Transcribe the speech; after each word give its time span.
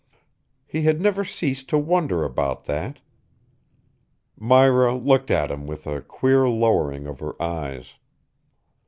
He 0.65 0.81
had 0.81 0.99
never 0.99 1.23
ceased 1.23 1.69
to 1.69 1.77
wonder 1.77 2.23
about 2.23 2.63
that. 2.65 2.97
Myra 4.35 4.95
looked 4.95 5.29
at 5.29 5.51
him 5.51 5.67
with 5.67 5.85
a 5.85 6.01
queer 6.01 6.49
lowering 6.49 7.05
of 7.05 7.19
her 7.19 7.39
eyes. 7.39 7.93